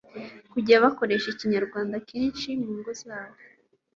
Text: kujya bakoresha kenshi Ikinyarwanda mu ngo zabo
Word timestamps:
kujya 0.51 0.83
bakoresha 0.83 1.27
kenshi 1.27 1.35
Ikinyarwanda 1.37 1.95
mu 2.63 2.71
ngo 2.79 2.91
zabo 3.01 3.39